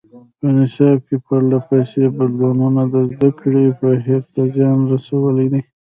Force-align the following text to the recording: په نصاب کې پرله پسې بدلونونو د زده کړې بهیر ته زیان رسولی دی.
په 0.39 0.47
نصاب 0.57 0.97
کې 1.07 1.17
پرله 1.25 1.59
پسې 1.67 2.03
بدلونونو 2.17 2.81
د 2.93 2.95
زده 3.11 3.29
کړې 3.39 3.65
بهیر 3.79 4.21
ته 4.33 4.41
زیان 4.55 4.79
رسولی 4.91 5.47
دی. 5.53 5.61